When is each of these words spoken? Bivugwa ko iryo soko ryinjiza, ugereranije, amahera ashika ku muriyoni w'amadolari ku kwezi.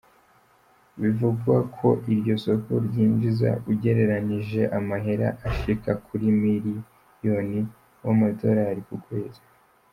Bivugwa 1.01 1.55
ko 1.77 1.87
iryo 2.11 2.35
soko 2.43 2.71
ryinjiza, 2.87 3.49
ugereranije, 3.71 4.61
amahera 4.77 5.27
ashika 5.47 5.91
ku 6.03 6.11
muriyoni 6.41 7.59
w'amadolari 8.03 8.81
ku 8.89 8.95
kwezi. 9.05 9.41